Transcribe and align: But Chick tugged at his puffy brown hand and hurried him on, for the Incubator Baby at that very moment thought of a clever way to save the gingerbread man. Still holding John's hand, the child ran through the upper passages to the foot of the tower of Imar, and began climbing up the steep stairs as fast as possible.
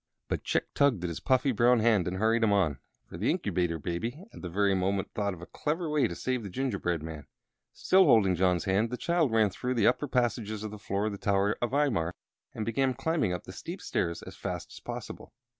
But 0.29 0.43
Chick 0.43 0.73
tugged 0.73 1.03
at 1.03 1.09
his 1.09 1.19
puffy 1.19 1.51
brown 1.51 1.79
hand 1.79 2.07
and 2.07 2.17
hurried 2.17 2.43
him 2.43 2.51
on, 2.51 2.79
for 3.05 3.17
the 3.19 3.29
Incubator 3.29 3.77
Baby 3.77 4.23
at 4.33 4.41
that 4.41 4.49
very 4.49 4.73
moment 4.73 5.11
thought 5.13 5.35
of 5.35 5.43
a 5.43 5.45
clever 5.45 5.91
way 5.91 6.07
to 6.07 6.15
save 6.15 6.41
the 6.41 6.49
gingerbread 6.49 7.03
man. 7.03 7.27
Still 7.71 8.05
holding 8.05 8.33
John's 8.33 8.65
hand, 8.65 8.89
the 8.89 8.97
child 8.97 9.31
ran 9.31 9.51
through 9.51 9.75
the 9.75 9.85
upper 9.85 10.07
passages 10.07 10.61
to 10.61 10.69
the 10.69 10.79
foot 10.79 11.05
of 11.05 11.11
the 11.11 11.19
tower 11.19 11.55
of 11.61 11.69
Imar, 11.69 12.13
and 12.51 12.65
began 12.65 12.95
climbing 12.95 13.31
up 13.31 13.43
the 13.43 13.53
steep 13.53 13.79
stairs 13.79 14.23
as 14.23 14.35
fast 14.35 14.71
as 14.73 14.79
possible. 14.79 15.33